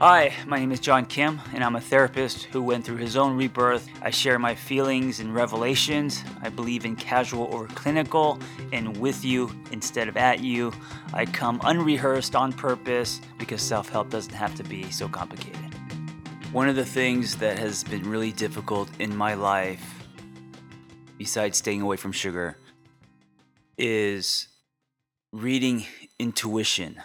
Hi, 0.00 0.32
my 0.46 0.60
name 0.60 0.70
is 0.70 0.78
John 0.78 1.06
Kim, 1.06 1.40
and 1.52 1.64
I'm 1.64 1.74
a 1.74 1.80
therapist 1.80 2.44
who 2.44 2.62
went 2.62 2.84
through 2.84 2.98
his 2.98 3.16
own 3.16 3.36
rebirth. 3.36 3.88
I 4.00 4.10
share 4.10 4.38
my 4.38 4.54
feelings 4.54 5.18
and 5.18 5.34
revelations. 5.34 6.22
I 6.40 6.50
believe 6.50 6.84
in 6.84 6.94
casual 6.94 7.46
or 7.46 7.66
clinical 7.66 8.38
and 8.72 8.96
with 8.98 9.24
you 9.24 9.50
instead 9.72 10.06
of 10.06 10.16
at 10.16 10.38
you. 10.38 10.72
I 11.12 11.26
come 11.26 11.60
unrehearsed 11.64 12.36
on 12.36 12.52
purpose 12.52 13.20
because 13.38 13.60
self 13.60 13.88
help 13.88 14.08
doesn't 14.08 14.32
have 14.32 14.54
to 14.54 14.62
be 14.62 14.88
so 14.92 15.08
complicated. 15.08 15.74
One 16.52 16.68
of 16.68 16.76
the 16.76 16.84
things 16.84 17.34
that 17.38 17.58
has 17.58 17.82
been 17.82 18.08
really 18.08 18.30
difficult 18.30 18.88
in 19.00 19.16
my 19.16 19.34
life, 19.34 20.04
besides 21.18 21.58
staying 21.58 21.82
away 21.82 21.96
from 21.96 22.12
sugar, 22.12 22.56
is 23.76 24.46
reading 25.32 25.86
intuition, 26.20 27.02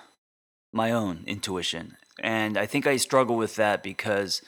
my 0.71 0.91
own 0.91 1.23
intuition 1.25 1.97
and 2.21 2.57
I 2.57 2.65
think 2.65 2.87
I 2.87 2.97
struggle 2.97 3.35
with 3.35 3.55
that 3.55 3.83
because 3.83 4.41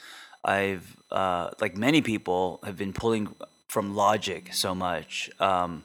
I've 0.44 0.96
uh, 1.12 1.50
like 1.60 1.78
many 1.78 2.02
people 2.02 2.60
have 2.64 2.78
been 2.78 2.94
pulling 2.94 3.36
from 3.68 3.96
logic 3.96 4.54
so 4.54 4.76
much. 4.76 5.30
Um, 5.40 5.84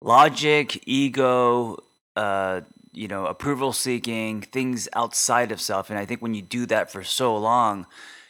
logic, 0.00 0.82
ego, 0.86 1.78
uh, 2.14 2.60
you 2.92 3.08
know, 3.08 3.26
approval 3.26 3.72
seeking, 3.72 4.40
things 4.40 4.88
outside 4.94 5.52
of 5.52 5.60
self. 5.60 5.90
And 5.90 5.98
I 5.98 6.04
think 6.04 6.22
when 6.22 6.34
you 6.34 6.42
do 6.42 6.66
that 6.66 6.90
for 6.90 7.02
so 7.04 7.36
long, 7.36 7.86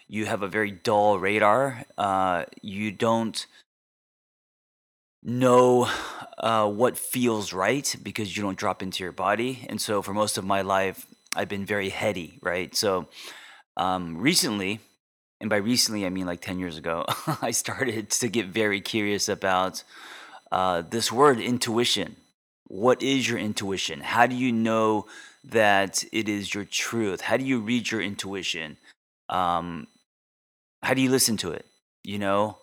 you 0.08 0.26
have 0.26 0.42
a 0.42 0.48
very 0.48 0.70
dull 0.70 1.18
radar. 1.18 1.84
Uh, 1.98 2.44
you 2.62 2.92
don't 2.92 3.46
know 5.22 5.88
uh, 6.38 6.68
what 6.68 6.96
feels 6.96 7.52
right 7.52 7.96
because 8.02 8.36
you 8.36 8.42
don't 8.42 8.58
drop 8.58 8.82
into 8.82 9.02
your 9.02 9.12
body. 9.12 9.66
And 9.68 9.80
so 9.80 10.02
for 10.02 10.14
most 10.14 10.38
of 10.38 10.44
my 10.44 10.62
life, 10.62 11.06
I've 11.36 11.48
been 11.48 11.66
very 11.66 11.90
heady, 11.90 12.38
right? 12.42 12.74
So 12.74 13.08
um, 13.76 14.16
recently, 14.16 14.80
and 15.40 15.50
by 15.50 15.56
recently 15.56 16.06
I 16.06 16.10
mean 16.10 16.26
like 16.26 16.40
10 16.40 16.58
years 16.58 16.78
ago, 16.78 17.04
I 17.42 17.50
started 17.50 18.10
to 18.10 18.28
get 18.28 18.46
very 18.46 18.80
curious 18.80 19.28
about 19.28 19.84
uh, 20.50 20.82
this 20.82 21.12
word 21.12 21.38
intuition. 21.38 22.16
What 22.68 23.02
is 23.02 23.28
your 23.28 23.38
intuition? 23.38 24.00
How 24.00 24.26
do 24.26 24.34
you 24.34 24.50
know 24.50 25.06
that 25.44 26.02
it 26.12 26.28
is 26.28 26.54
your 26.54 26.64
truth? 26.64 27.20
How 27.20 27.36
do 27.36 27.44
you 27.44 27.60
read 27.60 27.90
your 27.90 28.00
intuition? 28.00 28.78
Um, 29.28 29.86
how 30.82 30.94
do 30.94 31.02
you 31.02 31.10
listen 31.10 31.36
to 31.38 31.50
it? 31.52 31.66
You 32.02 32.18
know? 32.18 32.58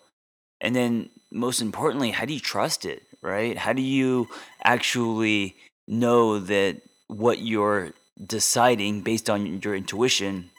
And 0.60 0.74
then 0.74 1.10
most 1.30 1.60
importantly, 1.60 2.10
how 2.10 2.24
do 2.24 2.32
you 2.32 2.40
trust 2.40 2.84
it, 2.84 3.02
right? 3.22 3.56
How 3.56 3.72
do 3.72 3.82
you 3.82 4.28
actually 4.62 5.56
know 5.86 6.38
that 6.38 6.80
what 7.06 7.38
you're 7.38 7.92
deciding 8.22 9.02
based 9.02 9.30
on 9.30 9.60
your 9.62 9.74
intuition. 9.74 10.50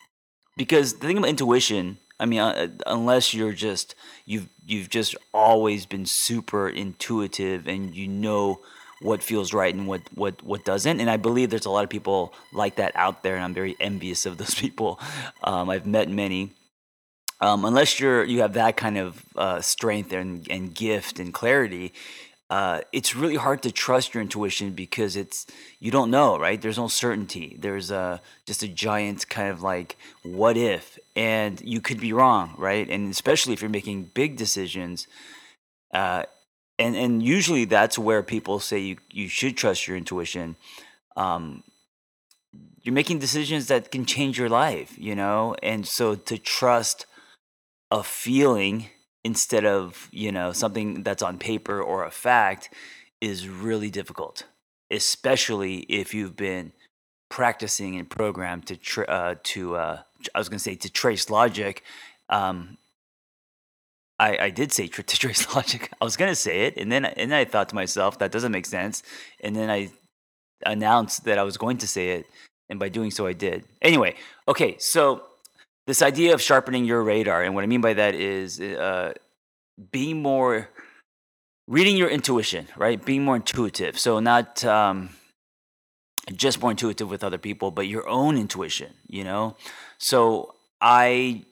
Because 0.58 0.94
the 0.94 1.08
thing 1.08 1.18
about 1.18 1.30
intuition 1.30 1.98
i 2.20 2.26
mean 2.26 2.40
uh, 2.40 2.68
unless 2.86 3.34
you're 3.34 3.54
just 3.54 3.96
you've 4.26 4.48
you've 4.66 4.90
just 4.90 5.16
always 5.34 5.86
been 5.86 6.06
super 6.06 6.70
intuitive 6.70 7.68
and 7.68 7.96
you 7.96 8.08
know 8.08 8.62
what 9.02 9.22
feels 9.22 9.54
right 9.54 9.76
and 9.76 9.88
what 9.88 10.02
what 10.16 10.42
what 10.44 10.64
doesn't 10.64 11.00
and 11.00 11.10
i 11.10 11.18
believe 11.18 11.50
there's 11.50 11.66
a 11.66 11.70
lot 11.70 11.84
of 11.84 11.90
people 11.90 12.34
like 12.54 12.76
that 12.76 12.92
out 12.96 13.24
there 13.24 13.36
and 13.36 13.44
i'm 13.44 13.54
very 13.54 13.76
envious 13.80 14.26
of 14.26 14.38
those 14.38 14.56
people. 14.66 15.00
Um, 15.44 15.70
i've 15.70 15.86
met 15.86 16.10
many. 16.10 16.52
Um, 17.42 17.66
unless 17.66 18.00
you're 18.00 18.24
you 18.24 18.42
have 18.42 18.54
that 18.54 18.78
kind 18.78 18.98
of 18.98 19.22
uh, 19.36 19.60
strength 19.60 20.14
and, 20.14 20.48
and 20.50 20.74
gift 20.74 21.20
and 21.20 21.34
clarity 21.34 21.92
uh, 22.50 22.82
it's 22.92 23.16
really 23.16 23.36
hard 23.36 23.64
to 23.64 23.72
trust 23.72 24.14
your 24.14 24.22
intuition 24.22 24.72
because 24.72 25.16
it's 25.16 25.48
you 25.80 25.90
don't 25.90 26.12
know, 26.12 26.38
right? 26.38 26.62
There's 26.62 26.78
no 26.78 26.88
certainty. 26.88 27.58
There's 27.60 27.90
a 27.90 28.22
just 28.46 28.62
a 28.62 28.68
giant 28.68 29.28
kind 29.30 29.50
of 29.50 29.64
like 29.64 29.98
what 30.24 30.56
if, 30.56 31.00
and 31.16 31.60
you 31.62 31.82
could 31.82 32.00
be 32.00 32.14
wrong, 32.14 32.54
right? 32.58 32.88
And 32.88 33.10
especially 33.12 33.54
if 33.54 33.62
you're 33.62 33.70
making 33.70 34.12
big 34.14 34.38
decisions, 34.38 35.08
uh, 35.92 36.24
and 36.78 36.96
and 36.96 37.24
usually 37.24 37.66
that's 37.66 37.98
where 37.98 38.22
people 38.22 38.60
say 38.60 38.78
you 38.78 38.98
you 39.10 39.28
should 39.28 39.58
trust 39.58 39.88
your 39.88 39.98
intuition. 39.98 40.56
Um, 41.18 41.64
you're 42.84 42.94
making 42.94 43.18
decisions 43.18 43.68
that 43.68 43.90
can 43.92 44.06
change 44.06 44.38
your 44.38 44.50
life, 44.50 44.94
you 45.00 45.16
know, 45.16 45.56
and 45.64 45.88
so 45.88 46.14
to 46.14 46.38
trust 46.38 47.08
a 47.90 48.04
feeling 48.04 48.90
instead 49.26 49.66
of 49.66 50.08
you 50.12 50.32
know 50.32 50.54
something 50.54 51.04
that's 51.04 51.24
on 51.30 51.38
paper 51.38 51.78
or 51.82 52.06
a 52.06 52.12
fact 52.12 52.70
is 53.20 53.50
really 53.50 53.90
difficult 53.90 54.46
especially 54.92 55.80
if 56.02 56.14
you've 56.14 56.36
been 56.36 56.72
practicing 57.30 57.98
and 57.98 58.10
programmed 58.10 58.68
to 58.68 58.78
tra- 58.78 59.08
uh, 59.08 59.36
to 59.44 59.76
uh, 59.76 60.02
I 60.34 60.40
was 60.40 60.50
going 60.50 60.58
to 60.58 60.64
say 60.64 60.76
to 60.76 60.90
trace 60.90 61.30
logic. 61.30 61.84
Um, 62.30 62.78
I, 64.20 64.38
I 64.38 64.50
did 64.50 64.72
say 64.72 64.88
to 64.88 65.04
trace 65.04 65.54
logic. 65.56 65.92
I 66.00 66.06
was 66.06 66.18
going 66.18 66.32
to 66.32 66.36
say 66.36 66.68
it, 66.68 66.78
and 66.78 66.92
then 66.92 67.06
and 67.06 67.32
then 67.32 67.40
I 67.40 67.46
thought 67.46 67.70
to 67.70 67.76
myself 67.76 68.20
that 68.20 68.32
doesn't 68.32 68.52
make 68.52 68.66
sense, 68.66 69.04
and 69.42 69.56
then 69.56 69.70
I 69.70 69.90
announced 70.66 71.26
that 71.26 71.38
I 71.38 71.44
was 71.44 71.58
going 71.58 71.78
to 71.80 71.88
say 71.88 72.10
it, 72.12 72.28
and 72.70 72.80
by 72.80 72.90
doing 72.90 73.12
so, 73.12 73.28
I 73.28 73.34
did. 73.34 73.66
Anyway, 73.82 74.16
okay, 74.48 74.78
so 74.80 75.24
this 75.88 76.02
idea 76.02 76.34
of 76.34 76.42
sharpening 76.42 76.86
your 76.86 77.04
radar, 77.04 77.44
and 77.44 77.54
what 77.56 77.64
I 77.64 77.68
mean 77.68 77.82
by 77.82 77.94
that 77.94 78.16
is 78.16 78.60
uh, 78.60 79.14
being 79.92 80.22
more 80.22 80.70
reading 81.68 81.98
your 81.98 82.10
intuition, 82.10 82.68
right? 82.76 83.04
Being 83.04 83.24
more 83.24 83.36
intuitive. 83.36 84.00
So 84.00 84.20
not 84.20 84.64
um, 84.66 85.10
just 86.34 86.62
more 86.62 86.72
intuitive 86.72 87.10
with 87.10 87.24
other 87.24 87.38
people, 87.38 87.72
but 87.72 87.88
your 87.88 88.08
own 88.08 88.38
intuition. 88.38 88.94
You 89.08 89.24
know. 89.24 89.58
So 89.98 90.56
I 90.82 91.46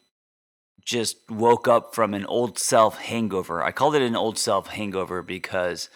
just 0.86 1.18
woke 1.30 1.68
up 1.68 1.96
from 1.96 2.14
an 2.14 2.26
old 2.26 2.60
self 2.60 2.98
hangover. 2.98 3.64
I 3.64 3.72
called 3.72 3.96
it 3.96 4.02
an 4.02 4.16
old 4.16 4.38
self 4.38 4.68
hangover 4.68 5.22
because 5.22 5.90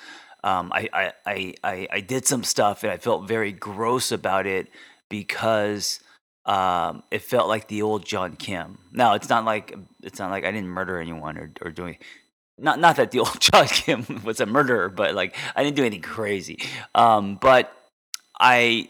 um, 0.44 0.72
I, 0.74 0.90
I, 0.94 1.14
I, 1.26 1.54
I, 1.64 1.88
I 1.92 2.00
did 2.02 2.26
some 2.26 2.44
stuff 2.44 2.84
and 2.84 2.92
I 2.92 2.98
felt 2.98 3.28
very 3.28 3.52
gross 3.52 4.12
about 4.12 4.46
it 4.46 4.68
because 5.10 6.00
um, 6.48 7.04
it 7.12 7.22
felt 7.22 7.48
like 7.48 7.68
the 7.68 7.82
old 7.82 8.06
John 8.06 8.36
Kim. 8.36 8.80
Now 8.92 9.14
it's 9.14 9.30
not 9.30 9.46
like 9.46 9.76
it's 10.02 10.18
not 10.18 10.32
like 10.32 10.46
I 10.46 10.52
didn't 10.52 10.70
murder 10.70 11.00
anyone 11.00 11.38
or 11.38 11.52
or 11.62 11.72
doing 11.72 11.98
not 12.58 12.80
not 12.80 12.96
that 12.96 13.12
the 13.12 13.20
old 13.20 13.40
John 13.40 13.68
Kim 13.68 14.22
was 14.24 14.40
a 14.40 14.46
murderer, 14.46 14.90
but 14.90 15.14
like 15.14 15.36
I 15.56 15.64
didn't 15.64 15.76
do 15.76 15.84
anything 15.84 16.02
crazy. 16.02 16.60
Um, 16.96 17.36
but 17.36 17.72
I 18.40 18.90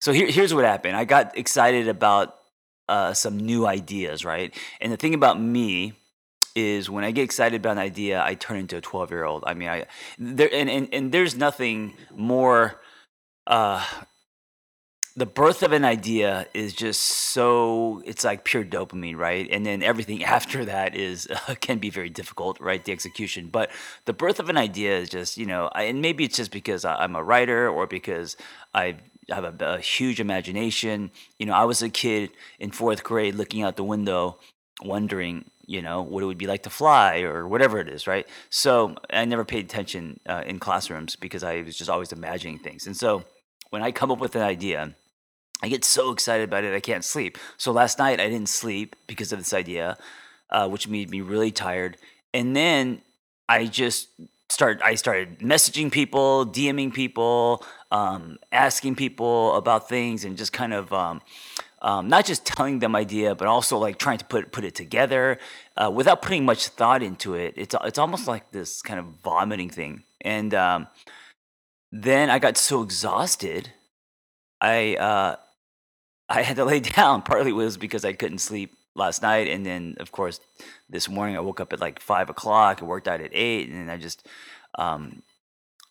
so 0.00 0.12
here, 0.12 0.28
here's 0.28 0.54
what 0.54 0.64
happened. 0.64 0.96
I 0.96 1.04
got 1.04 1.36
excited 1.36 1.88
about 1.88 2.38
uh, 2.88 3.14
some 3.14 3.36
new 3.36 3.66
ideas, 3.66 4.24
right? 4.24 4.54
And 4.80 4.92
the 4.92 4.96
thing 4.96 5.14
about 5.14 5.40
me 5.40 5.94
is 6.54 6.90
when 6.90 7.04
I 7.04 7.10
get 7.10 7.22
excited 7.22 7.60
about 7.60 7.72
an 7.72 7.78
idea, 7.78 8.22
I 8.22 8.34
turn 8.34 8.58
into 8.58 8.76
a 8.76 8.80
12 8.80 9.10
year 9.10 9.24
old. 9.24 9.44
I 9.46 9.54
mean, 9.54 9.68
I 9.68 9.86
there 10.18 10.50
and, 10.52 10.70
and 10.70 10.88
and 10.92 11.12
there's 11.12 11.34
nothing 11.34 11.94
more 12.14 12.80
uh 13.46 13.84
the 15.14 15.26
birth 15.26 15.62
of 15.62 15.72
an 15.72 15.84
idea 15.84 16.46
is 16.54 16.72
just 16.72 17.02
so 17.02 18.02
it's 18.06 18.24
like 18.24 18.44
pure 18.44 18.64
dopamine 18.64 19.16
right? 19.16 19.48
And 19.50 19.66
then 19.66 19.82
everything 19.82 20.24
after 20.38 20.64
that 20.64 20.94
is 20.94 21.28
uh, 21.28 21.54
can 21.60 21.78
be 21.78 21.90
very 21.90 22.10
difficult 22.10 22.58
right? 22.60 22.84
The 22.84 22.92
execution. 22.92 23.48
But 23.48 23.70
the 24.06 24.12
birth 24.12 24.40
of 24.40 24.48
an 24.48 24.56
idea 24.56 24.96
is 24.98 25.08
just 25.08 25.36
you 25.36 25.46
know 25.46 25.70
I, 25.72 25.84
and 25.84 26.00
maybe 26.00 26.24
it's 26.24 26.36
just 26.36 26.50
because 26.50 26.84
i'm 26.84 27.16
a 27.16 27.22
writer 27.22 27.68
or 27.68 27.86
because 27.86 28.36
i 28.74 28.96
have 29.28 29.44
a, 29.44 29.64
a 29.64 29.78
huge 29.78 30.20
imagination. 30.20 31.10
You 31.38 31.46
know 31.46 31.54
i 31.54 31.64
was 31.64 31.82
a 31.82 31.90
kid 31.90 32.30
in 32.58 32.70
fourth 32.70 33.04
grade 33.04 33.34
looking 33.34 33.62
out 33.62 33.76
the 33.76 33.84
window 33.84 34.38
wondering 34.82 35.50
you 35.66 35.80
know 35.80 36.02
what 36.02 36.22
it 36.22 36.26
would 36.26 36.38
be 36.38 36.46
like 36.46 36.64
to 36.64 36.70
fly 36.70 37.20
or 37.20 37.46
whatever 37.46 37.78
it 37.78 37.88
is 37.88 38.06
right? 38.06 38.26
So 38.48 38.96
i 39.10 39.24
never 39.26 39.44
paid 39.44 39.66
attention 39.66 40.20
uh, 40.26 40.42
in 40.46 40.58
classrooms 40.58 41.16
because 41.16 41.44
i 41.44 41.60
was 41.60 41.76
just 41.76 41.90
always 41.90 42.12
imagining 42.12 42.58
things. 42.58 42.86
And 42.86 42.96
so 42.96 43.24
when 43.68 43.82
i 43.82 43.92
come 43.92 44.10
up 44.10 44.18
with 44.18 44.34
an 44.36 44.42
idea 44.42 44.94
I 45.62 45.68
get 45.68 45.84
so 45.84 46.10
excited 46.10 46.44
about 46.44 46.64
it, 46.64 46.74
I 46.74 46.80
can't 46.80 47.04
sleep. 47.04 47.38
So 47.56 47.72
last 47.72 47.98
night 47.98 48.20
I 48.20 48.28
didn't 48.28 48.48
sleep 48.48 48.96
because 49.06 49.32
of 49.32 49.38
this 49.38 49.52
idea, 49.52 49.96
uh, 50.50 50.68
which 50.68 50.88
made 50.88 51.10
me 51.10 51.20
really 51.20 51.52
tired. 51.52 51.96
And 52.34 52.56
then 52.56 53.02
I 53.48 53.66
just 53.66 54.08
start. 54.48 54.80
I 54.84 54.94
started 54.94 55.38
messaging 55.40 55.90
people, 55.90 56.46
DMing 56.46 56.92
people, 56.92 57.64
um, 57.90 58.38
asking 58.52 58.96
people 58.96 59.54
about 59.56 59.88
things, 59.88 60.24
and 60.24 60.36
just 60.36 60.52
kind 60.52 60.72
of 60.72 60.92
um, 60.92 61.20
um, 61.80 62.08
not 62.08 62.24
just 62.24 62.46
telling 62.46 62.78
them 62.78 62.94
idea, 62.94 63.34
but 63.34 63.48
also 63.48 63.78
like 63.78 63.98
trying 63.98 64.18
to 64.18 64.24
put 64.24 64.52
put 64.52 64.64
it 64.64 64.74
together 64.74 65.38
uh, 65.76 65.90
without 65.90 66.22
putting 66.22 66.44
much 66.44 66.68
thought 66.68 67.02
into 67.02 67.34
it. 67.34 67.54
It's 67.56 67.74
it's 67.84 67.98
almost 67.98 68.28
like 68.28 68.52
this 68.52 68.82
kind 68.82 69.00
of 69.00 69.06
vomiting 69.24 69.70
thing. 69.70 70.04
And 70.20 70.54
um, 70.54 70.86
then 71.90 72.30
I 72.30 72.38
got 72.38 72.56
so 72.56 72.82
exhausted. 72.82 73.72
I 74.60 74.94
uh, 74.96 75.36
I 76.32 76.42
had 76.42 76.56
to 76.56 76.64
lay 76.64 76.80
down. 76.96 77.22
Partly 77.22 77.52
was 77.52 77.76
because 77.76 78.04
I 78.04 78.14
couldn't 78.14 78.38
sleep 78.38 78.74
last 78.94 79.22
night, 79.22 79.48
and 79.48 79.64
then 79.64 79.96
of 80.00 80.12
course 80.12 80.40
this 80.88 81.08
morning 81.08 81.36
I 81.36 81.40
woke 81.40 81.60
up 81.60 81.72
at 81.72 81.80
like 81.80 82.00
five 82.00 82.30
o'clock. 82.30 82.80
and 82.80 82.88
worked 82.88 83.08
out 83.08 83.20
at 83.20 83.30
eight, 83.32 83.68
and 83.68 83.90
I 83.90 83.98
just 83.98 84.26
um, 84.78 85.22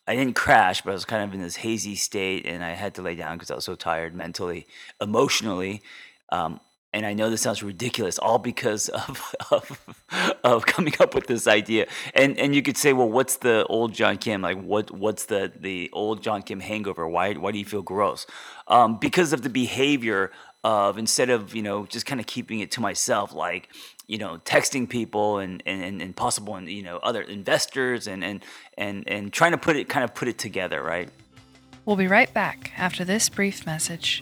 I 0.08 0.16
didn't 0.16 0.36
crash, 0.36 0.82
but 0.82 0.92
I 0.92 0.94
was 0.94 1.06
kind 1.06 1.24
of 1.24 1.34
in 1.34 1.42
this 1.42 1.58
hazy 1.58 1.96
state, 1.96 2.46
and 2.46 2.64
I 2.64 2.72
had 2.72 2.96
to 2.96 3.02
lay 3.02 3.16
down 3.16 3.38
because 3.38 3.52
I 3.52 3.56
was 3.56 3.66
so 3.66 3.76
tired 3.76 4.16
mentally, 4.16 4.68
emotionally. 5.00 5.84
Um, 6.30 6.60
and 6.94 7.06
I 7.06 7.14
know 7.14 7.30
this 7.30 7.42
sounds 7.42 7.64
ridiculous, 7.64 8.20
all 8.20 8.38
because 8.38 8.90
of 8.90 9.36
of, 9.52 9.96
of 10.44 10.66
coming 10.66 10.94
up 11.00 11.16
with 11.16 11.28
this 11.28 11.48
idea. 11.48 11.88
And 12.14 12.38
and 12.38 12.54
you 12.54 12.62
could 12.62 12.78
say, 12.78 12.94
well, 12.94 13.10
what's 13.10 13.38
the 13.38 13.66
old 13.68 13.94
John 13.94 14.18
Kim 14.18 14.42
like? 14.42 14.62
What 14.62 14.92
what's 14.92 15.26
the 15.26 15.52
the 15.58 15.90
old 15.94 16.22
John 16.22 16.42
Kim 16.42 16.60
hangover? 16.60 17.08
Why 17.08 17.34
why 17.34 17.52
do 17.52 17.60
you 17.60 17.66
feel 17.66 17.82
gross? 17.82 18.26
Um, 18.68 18.98
because 19.00 19.34
of 19.34 19.42
the 19.42 19.50
behavior 19.50 20.32
of 20.64 20.98
instead 20.98 21.30
of 21.30 21.56
you 21.56 21.62
know 21.62 21.86
just 21.86 22.06
kind 22.06 22.20
of 22.20 22.28
keeping 22.28 22.60
it 22.60 22.72
to 22.72 22.82
myself, 22.82 23.34
like 23.34 23.70
you 24.08 24.18
know 24.18 24.40
texting 24.44 24.88
people 24.88 25.40
and 25.40 25.64
and, 25.66 26.02
and 26.02 26.16
possible 26.16 26.56
and 26.56 26.70
you 26.70 26.84
know 26.84 26.98
other 26.98 27.22
investors 27.22 28.08
and 28.08 28.24
and 28.24 28.44
and 28.78 29.08
and 29.08 29.32
trying 29.32 29.52
to 29.52 29.58
put 29.58 29.76
it 29.76 29.88
kind 29.88 30.04
of 30.04 30.14
put 30.14 30.28
it 30.28 30.38
together, 30.38 30.84
right? 30.84 31.10
We'll 31.86 31.96
be 31.96 32.08
right 32.08 32.32
back 32.32 32.72
after 32.78 33.04
this 33.04 33.30
brief 33.30 33.66
message. 33.66 34.22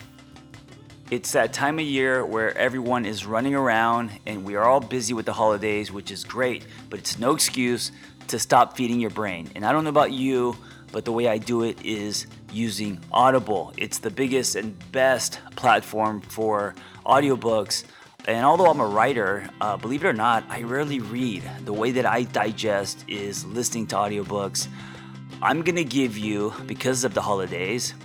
It's 1.11 1.31
that 1.31 1.53
time 1.53 1.79
of 1.79 1.85
year 1.85 2.23
where 2.23 2.55
everyone 2.55 3.03
is 3.03 3.25
running 3.25 3.55
around 3.55 4.11
and 4.27 4.45
we 4.45 4.55
are 4.55 4.63
all 4.63 4.79
busy 4.79 5.15
with 5.15 5.25
the 5.25 5.33
holidays, 5.33 5.91
which 5.91 6.11
is 6.11 6.23
great, 6.23 6.63
but 6.87 6.99
it's 6.99 7.17
no 7.17 7.33
excuse 7.33 7.91
to 8.27 8.37
stop 8.37 8.77
feeding 8.77 8.99
your 8.99 9.09
brain. 9.09 9.49
And 9.55 9.65
I 9.65 9.71
don't 9.71 9.83
know 9.83 9.89
about 9.89 10.11
you, 10.11 10.55
but 10.91 11.05
the 11.05 11.11
way 11.11 11.27
I 11.27 11.39
do 11.39 11.63
it 11.63 11.83
is 11.83 12.27
using 12.51 12.99
Audible. 13.11 13.73
It's 13.75 13.97
the 13.97 14.11
biggest 14.11 14.55
and 14.55 14.77
best 14.91 15.39
platform 15.55 16.21
for 16.21 16.75
audiobooks. 17.07 17.85
And 18.27 18.45
although 18.45 18.67
I'm 18.67 18.79
a 18.79 18.85
writer, 18.85 19.49
uh, 19.61 19.77
believe 19.77 20.03
it 20.03 20.07
or 20.07 20.13
not, 20.13 20.43
I 20.47 20.61
rarely 20.61 20.99
read. 20.99 21.41
The 21.65 21.73
way 21.73 21.89
that 21.89 22.05
I 22.05 22.21
digest 22.21 23.03
is 23.07 23.43
listening 23.45 23.87
to 23.87 23.95
audiobooks. 23.95 24.67
I'm 25.41 25.63
gonna 25.63 25.83
give 25.83 26.19
you, 26.19 26.53
because 26.67 27.03
of 27.03 27.15
the 27.15 27.21
holidays, 27.21 27.95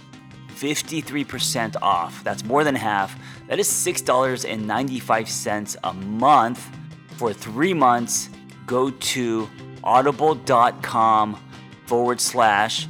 53% 0.54 1.76
off. 1.82 2.24
That's 2.24 2.44
more 2.44 2.64
than 2.64 2.74
half. 2.74 3.18
That 3.48 3.58
is 3.58 3.68
$6.95 3.68 5.76
a 5.84 5.92
month 5.92 6.70
for 7.16 7.32
three 7.32 7.74
months. 7.74 8.30
Go 8.66 8.90
to 8.90 9.48
audible.com 9.82 11.38
forward 11.86 12.20
slash 12.20 12.88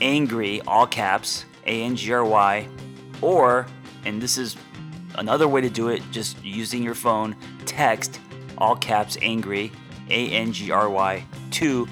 angry, 0.00 0.60
all 0.62 0.86
caps, 0.86 1.44
A 1.66 1.82
N 1.82 1.96
G 1.96 2.12
R 2.12 2.24
Y, 2.24 2.68
or, 3.22 3.66
and 4.04 4.20
this 4.20 4.36
is 4.36 4.56
another 5.14 5.48
way 5.48 5.60
to 5.60 5.70
do 5.70 5.88
it, 5.88 6.02
just 6.10 6.42
using 6.44 6.82
your 6.82 6.94
phone, 6.94 7.36
text 7.64 8.20
all 8.58 8.76
caps 8.76 9.16
angry, 9.22 9.72
A 10.10 10.28
N 10.30 10.52
G 10.52 10.70
R 10.70 10.90
Y, 10.90 11.24
to 11.52 11.88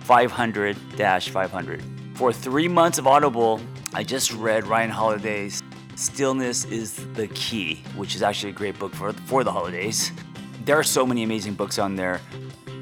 500 0.00 0.76
500. 0.76 1.82
For 2.14 2.32
three 2.32 2.68
months 2.68 2.98
of 2.98 3.06
Audible, 3.06 3.60
I 3.94 4.02
just 4.02 4.32
read 4.32 4.66
Ryan 4.66 4.90
Holiday's 4.90 5.62
Stillness 5.94 6.64
is 6.64 6.96
the 7.14 7.28
Key, 7.28 7.76
which 7.94 8.16
is 8.16 8.22
actually 8.22 8.50
a 8.50 8.52
great 8.52 8.76
book 8.76 8.92
for, 8.92 9.12
for 9.12 9.44
the 9.44 9.52
holidays. 9.52 10.10
There 10.64 10.76
are 10.76 10.82
so 10.82 11.06
many 11.06 11.22
amazing 11.22 11.54
books 11.54 11.78
on 11.78 11.94
there. 11.94 12.20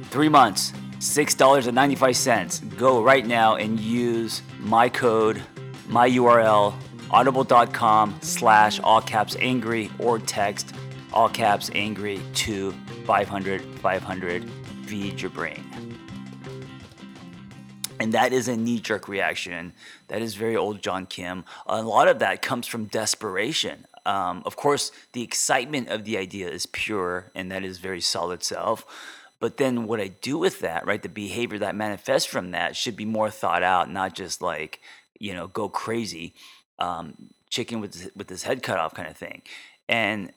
Three 0.05 0.31
months, 0.31 0.73
$6.95. 1.00 2.79
Go 2.79 3.03
right 3.03 3.26
now 3.26 3.56
and 3.56 3.79
use 3.79 4.41
my 4.59 4.88
code, 4.88 5.43
my 5.87 6.09
URL, 6.09 6.73
audible.com 7.11 8.19
slash 8.23 8.81
all 8.81 9.03
caps 9.03 9.37
angry 9.38 9.91
or 9.99 10.19
text 10.19 10.75
all 11.12 11.29
caps 11.29 11.70
angry 11.75 12.23
to 12.32 12.73
500 13.05 13.61
500 13.81 14.50
feed 14.87 15.20
your 15.20 15.31
brain 15.31 15.92
and 18.03 18.13
that 18.15 18.33
is 18.33 18.49
a 18.49 18.57
knee 18.57 18.81
jerk 18.81 19.07
reaction. 19.07 19.73
That 20.09 20.23
is 20.23 20.35
very 20.35 20.57
old 20.57 20.83
John 20.83 21.07
Kim. 21.07 21.45
A 21.67 21.83
lot 21.83 22.09
of 22.09 22.19
that 22.19 22.43
comes 22.43 22.67
from 22.67 22.87
desperation. 22.87 23.87
Um, 24.05 24.43
of 24.45 24.57
course, 24.57 24.91
the 25.13 25.23
excitement 25.23 25.89
of 25.89 26.05
the 26.05 26.19
idea 26.19 26.49
is 26.49 26.67
pure, 26.67 27.31
and 27.35 27.53
that 27.53 27.65
is 27.65 27.79
very 27.79 28.01
solid 28.01 28.43
self. 28.43 28.85
But 29.39 29.57
then 29.57 29.87
what 29.87 30.01
I 30.01 30.09
do 30.09 30.37
with 30.37 30.61
that, 30.61 30.85
right, 30.85 31.01
the 31.01 31.09
behavior 31.09 31.61
that 31.61 31.77
manifests 31.77 32.27
from 32.27 32.51
that 32.51 32.77
should 32.77 32.97
be 32.97 33.05
more 33.05 33.31
thought 33.31 33.63
out, 33.63 33.89
not 33.91 34.15
just 34.15 34.43
like, 34.43 34.81
you 35.21 35.33
know, 35.33 35.47
go 35.47 35.69
crazy, 35.69 36.35
um, 36.81 37.31
chicken 37.51 37.81
with 37.81 38.11
with 38.17 38.29
his 38.29 38.43
head 38.43 38.63
cut 38.65 38.79
off 38.79 38.95
kind 38.95 39.09
of 39.09 39.17
thing. 39.17 39.43
And 39.89 40.33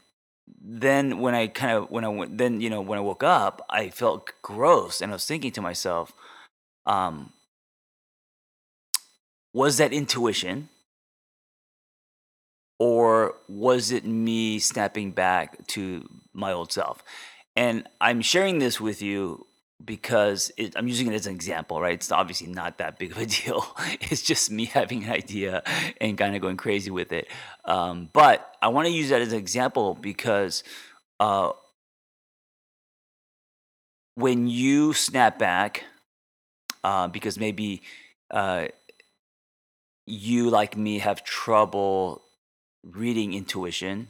then 0.62 1.20
when 1.20 1.34
I 1.34 1.48
kind 1.48 1.78
of 1.78 1.90
when 1.90 2.06
I 2.06 2.10
went, 2.10 2.38
then 2.38 2.62
you 2.62 2.70
know 2.70 2.82
when 2.82 3.00
I 3.00 3.02
woke 3.02 3.24
up, 3.24 3.66
I 3.70 3.90
felt 3.90 4.32
gross, 4.44 5.02
and 5.02 5.12
I 5.12 5.16
was 5.16 5.26
thinking 5.26 5.52
to 5.54 5.62
myself, 5.62 6.14
um, 6.86 7.32
was 9.56 9.78
that 9.78 9.94
intuition? 9.94 10.68
Or 12.78 13.36
was 13.48 13.90
it 13.90 14.06
me 14.06 14.60
snapping 14.60 15.12
back 15.12 15.66
to 15.68 16.06
my 16.34 16.52
old 16.52 16.74
self? 16.74 17.02
And 17.56 17.88
i'm 18.02 18.22
sharing 18.22 18.60
this 18.60 18.82
with 18.82 19.02
you 19.02 19.48
because 19.84 20.52
it, 20.58 20.74
i'm 20.76 20.90
using 20.90 21.08
it 21.08 21.14
as 21.14 21.26
an 21.26 21.34
example 21.34 21.80
right? 21.80 21.94
It's 21.94 22.12
obviously 22.12 22.48
not 22.48 22.80
that 22.80 23.00
big 23.00 23.12
of 23.14 23.18
a 23.18 23.26
deal. 23.38 23.66
It's 24.02 24.22
just 24.22 24.52
me 24.52 24.66
having 24.66 25.06
an 25.06 25.12
idea 25.12 25.64
and 26.02 26.18
kind 26.18 26.36
of 26.36 26.42
going 26.42 26.58
crazy 26.58 26.92
with 26.92 27.14
it. 27.14 27.28
Um, 27.64 28.10
but 28.12 28.58
i 28.62 28.68
want 28.68 28.88
to 28.88 28.94
use 28.94 29.10
that 29.10 29.22
as 29.22 29.32
an 29.32 29.40
example 29.40 29.96
because 29.96 30.64
uh, 31.22 31.52
when 34.16 34.50
you 34.50 34.92
snap 34.92 35.40
back 35.40 35.86
uh, 36.84 37.08
because 37.08 37.40
maybe 37.40 37.84
uh, 38.32 38.68
you, 40.06 40.50
like 40.50 40.78
me, 40.78 41.00
have 41.00 41.24
trouble 41.24 42.24
reading 42.84 43.34
intuition, 43.34 44.10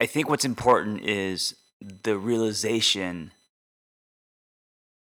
I 0.00 0.06
think 0.06 0.28
what's 0.28 0.44
important 0.44 1.02
is 1.02 1.54
the 1.80 2.16
realization 2.16 3.32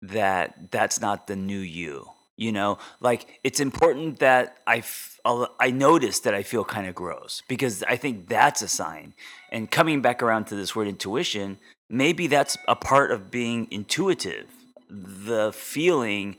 that 0.01 0.71
that's 0.71 1.01
not 1.01 1.27
the 1.27 1.36
new 1.36 1.60
you. 1.60 2.10
You 2.38 2.54
know, 2.54 2.77
like 3.01 3.42
it's 3.44 3.60
important 3.60 4.19
that 4.19 4.60
I 4.66 4.77
f- 4.77 5.19
I 5.25 5.71
notice 5.71 6.21
that 6.21 6.33
I 6.33 6.42
feel 6.42 6.63
kind 6.63 6.88
of 6.88 6.95
gross 6.95 7.44
because 7.50 7.83
I 7.83 7.98
think 7.98 8.30
that's 8.30 8.62
a 8.62 8.69
sign. 8.69 9.13
And 9.51 9.69
coming 9.69 10.01
back 10.01 10.24
around 10.24 10.45
to 10.45 10.56
this 10.56 10.74
word 10.74 10.88
intuition, 10.88 11.57
maybe 11.89 12.27
that's 12.27 12.57
a 12.66 12.77
part 12.77 13.12
of 13.12 13.30
being 13.30 13.68
intuitive. 13.71 14.48
The 14.89 15.51
feeling 15.51 16.38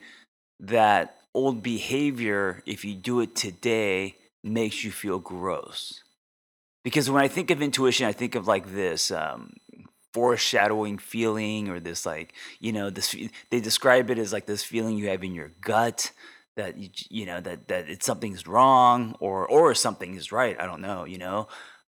that 0.59 1.20
old 1.35 1.63
behavior, 1.63 2.63
if 2.67 2.85
you 2.85 2.95
do 2.95 3.21
it 3.21 3.35
today, 3.35 4.17
makes 4.43 4.85
you 4.85 4.91
feel 4.91 5.19
gross. 5.19 6.03
Because 6.83 7.11
when 7.11 7.23
I 7.23 7.29
think 7.29 7.51
of 7.51 7.61
intuition, 7.61 8.07
I 8.07 8.13
think 8.13 8.35
of 8.35 8.47
like 8.47 8.73
this 8.73 9.11
um, 9.11 9.53
foreshadowing 10.13 10.99
feeling, 10.99 11.69
or 11.69 11.79
this 11.79 12.07
like 12.07 12.33
you 12.59 12.73
know 12.73 12.91
this. 12.91 13.15
They 13.51 13.61
describe 13.61 14.11
it 14.11 14.19
as 14.19 14.33
like 14.33 14.47
this 14.47 14.65
feeling 14.65 14.97
you 14.97 15.09
have 15.09 15.23
in 15.23 15.35
your 15.35 15.53
gut 15.61 16.13
that 16.57 16.79
you, 16.79 16.89
you 17.11 17.27
know 17.27 17.41
that 17.41 17.69
that 17.69 17.89
it's 17.89 18.07
something's 18.07 18.47
wrong 18.47 19.15
or 19.21 19.47
or 19.47 19.75
something 19.75 20.15
is 20.15 20.33
right. 20.33 20.59
I 20.59 20.67
don't 20.67 20.81
know. 20.81 21.05
You 21.05 21.19
know. 21.19 21.49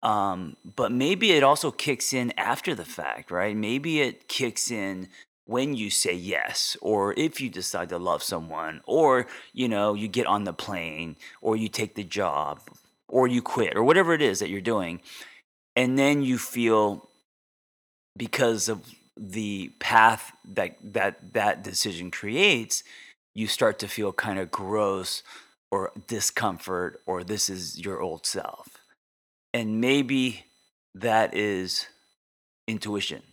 Um, 0.02 0.58
but 0.66 0.92
maybe 0.92 1.32
it 1.32 1.44
also 1.44 1.72
kicks 1.72 2.12
in 2.12 2.34
after 2.38 2.76
the 2.76 2.84
fact, 2.84 3.32
right? 3.32 3.56
Maybe 3.56 4.02
it 4.02 4.28
kicks 4.28 4.70
in 4.70 5.08
when 5.46 5.74
you 5.76 5.90
say 5.90 6.14
yes 6.14 6.78
or 6.82 7.14
if 7.18 7.42
you 7.42 7.50
decide 7.50 7.90
to 7.90 7.98
love 7.98 8.24
someone 8.24 8.82
or 8.86 9.28
you 9.52 9.68
know 9.68 9.94
you 9.94 10.08
get 10.08 10.26
on 10.26 10.44
the 10.44 10.54
plane 10.54 11.16
or 11.42 11.56
you 11.56 11.68
take 11.68 11.96
the 11.96 12.04
job 12.04 12.62
or 13.08 13.28
you 13.28 13.42
quit 13.42 13.76
or 13.76 13.84
whatever 13.84 14.14
it 14.14 14.22
is 14.22 14.40
that 14.40 14.50
you're 14.50 14.62
doing 14.62 15.02
and 15.76 16.00
then 16.00 16.24
you 16.24 16.38
feel 16.38 17.10
because 18.16 18.70
of 18.70 18.82
the 19.18 19.72
path 19.80 20.32
that 20.46 20.78
that 20.82 21.34
that 21.34 21.64
decision 21.64 22.10
creates 22.10 22.84
you 23.34 23.48
start 23.48 23.80
to 23.80 23.88
feel 23.88 24.14
kind 24.14 24.40
of 24.40 24.52
gross 24.52 25.24
or 25.72 25.92
discomfort 26.08 27.02
or 27.06 27.24
this 27.24 27.50
is 27.50 27.80
your 27.80 28.00
old 28.00 28.26
self. 28.26 28.78
And 29.54 29.82
maybe 29.82 30.46
that 30.94 31.34
is 31.34 31.88
intuition 32.68 33.24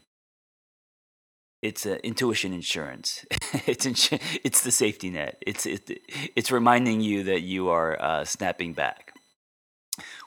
it's 1.63 1.87
a 1.87 2.05
intuition 2.07 2.53
insurance. 2.53 3.25
it's 3.67 3.87
insu- 3.87 4.21
it's 4.45 4.63
the 4.63 4.71
safety 4.71 5.11
net. 5.11 5.43
It's 5.47 5.67
it, 5.67 6.01
it's 6.37 6.51
reminding 6.51 7.01
you 7.01 7.25
that 7.25 7.43
you 7.43 7.69
are 7.69 8.01
uh, 8.01 8.25
snapping 8.25 8.73
back. 8.73 9.15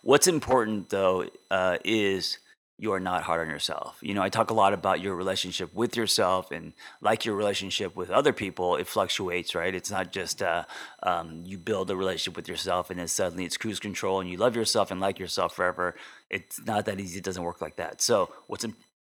What's 0.04 0.28
important 0.28 0.90
though 0.90 1.26
uh, 1.50 1.78
is 1.84 2.38
you 2.80 2.92
are 2.92 3.00
not 3.00 3.24
hard 3.24 3.40
on 3.40 3.50
yourself. 3.50 3.98
You 4.02 4.14
know, 4.14 4.22
I 4.22 4.30
talk 4.30 4.50
a 4.50 4.54
lot 4.54 4.74
about 4.74 5.00
your 5.00 5.16
relationship 5.16 5.74
with 5.74 5.96
yourself, 5.96 6.52
and 6.52 6.74
like 7.02 7.24
your 7.24 7.36
relationship 7.36 7.96
with 7.96 8.10
other 8.10 8.34
people, 8.34 8.76
it 8.76 8.88
fluctuates, 8.88 9.56
right? 9.56 9.74
It's 9.74 9.92
not 9.92 10.12
just 10.12 10.42
uh, 10.42 10.66
um, 11.04 11.44
you 11.46 11.58
build 11.58 11.90
a 11.92 11.96
relationship 11.96 12.36
with 12.36 12.48
yourself 12.48 12.90
and 12.90 13.00
then 13.00 13.08
suddenly 13.08 13.46
it's 13.46 13.58
cruise 13.58 13.80
control 13.80 14.20
and 14.20 14.30
you 14.30 14.38
love 14.38 14.56
yourself 14.56 14.92
and 14.92 15.00
like 15.00 15.20
yourself 15.20 15.56
forever. 15.56 15.96
It's 16.30 16.64
not 16.66 16.86
that 16.86 17.00
easy. 17.00 17.20
It 17.20 17.24
doesn't 17.24 17.44
work 17.44 17.62
like 17.62 17.78
that. 17.78 18.02
So, 18.02 18.32
what's 18.48 18.66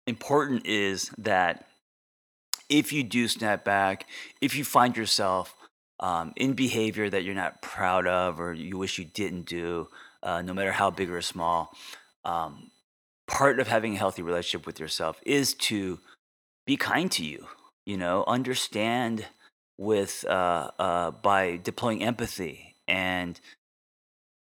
important 0.08 0.66
is 0.66 1.10
that 1.18 1.66
if 2.70 2.92
you 2.92 3.04
do 3.04 3.28
snap 3.28 3.64
back, 3.64 4.08
if 4.42 4.56
you 4.56 4.64
find 4.64 4.96
yourself 4.98 5.56
um, 6.00 6.34
in 6.36 6.54
behavior 6.54 7.10
that 7.10 7.24
you're 7.24 7.36
not 7.36 7.62
proud 7.62 8.08
of 8.08 8.40
or 8.40 8.54
you 8.54 8.78
wish 8.78 8.98
you 8.98 9.06
didn't 9.06 9.46
do, 9.46 9.88
uh, 10.24 10.42
no 10.42 10.54
matter 10.54 10.72
how 10.72 10.90
big 10.90 11.10
or 11.10 11.22
small, 11.22 11.72
um, 12.24 12.72
part 13.28 13.60
of 13.60 13.68
having 13.68 13.96
a 13.96 13.98
healthy 13.98 14.22
relationship 14.22 14.66
with 14.66 14.80
yourself 14.80 15.20
is 15.26 15.54
to 15.54 16.00
be 16.66 16.78
kind 16.78 17.12
to 17.12 17.24
you. 17.24 17.48
You 17.86 17.98
know, 17.98 18.24
understand 18.28 19.28
with 19.78 20.26
uh, 20.28 20.72
uh, 20.80 21.12
by 21.12 21.58
deploying 21.58 22.04
empathy 22.04 22.76
and 22.88 23.40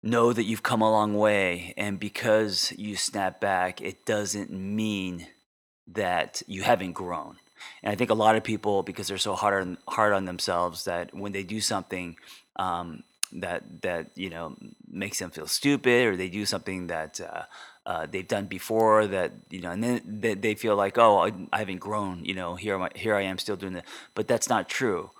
know 0.03 0.31
that 0.31 0.43
you've 0.43 0.63
come 0.63 0.81
a 0.81 0.91
long 0.91 1.13
way. 1.15 1.73
And 1.75 1.99
because 1.99 2.71
you 2.77 2.95
snap 2.95 3.41
back, 3.41 3.81
it 3.81 4.05
doesn't 4.05 4.51
mean 4.51 5.27
that 5.87 6.41
you 6.47 6.63
haven't 6.63 6.93
grown. 6.93 7.37
And 7.83 7.91
I 7.91 7.95
think 7.95 8.09
a 8.09 8.15
lot 8.15 8.35
of 8.35 8.43
people, 8.43 8.83
because 8.83 9.07
they're 9.07 9.17
so 9.17 9.35
hard 9.35 9.61
on 9.61 9.77
hard 9.87 10.13
on 10.13 10.25
themselves, 10.25 10.85
that 10.85 11.13
when 11.13 11.31
they 11.31 11.43
do 11.43 11.61
something 11.61 12.17
um, 12.55 13.03
that 13.33 13.81
that 13.81 14.11
you 14.15 14.29
know 14.29 14.55
makes 14.87 15.19
them 15.19 15.31
feel 15.31 15.47
stupid, 15.47 16.07
or 16.07 16.15
they 16.15 16.29
do 16.29 16.45
something 16.45 16.87
that 16.87 17.19
uh, 17.21 17.43
uh, 17.85 18.07
they've 18.09 18.27
done 18.27 18.45
before, 18.45 19.07
that 19.07 19.31
you 19.49 19.61
know, 19.61 19.71
and 19.71 19.83
then 19.83 20.01
they, 20.05 20.33
they 20.33 20.55
feel 20.55 20.75
like, 20.75 20.97
oh, 20.97 21.19
I, 21.19 21.31
I 21.53 21.59
haven't 21.59 21.79
grown. 21.79 22.25
You 22.25 22.35
know, 22.35 22.55
here 22.55 22.79
I 22.81 22.89
here 22.95 23.15
I 23.15 23.21
am 23.23 23.37
still 23.37 23.55
doing 23.55 23.75
it, 23.75 23.85
but 24.13 24.27
that's 24.27 24.49
not 24.49 24.69
true. 24.69 25.11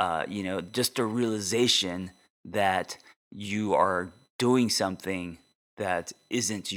Uh, 0.00 0.24
you 0.28 0.42
know, 0.42 0.60
just 0.60 0.98
a 0.98 1.04
realization 1.04 2.10
that 2.44 2.98
you 3.30 3.74
are 3.74 4.12
doing 4.38 4.68
something 4.68 5.38
that 5.76 6.12
isn't 6.30 6.72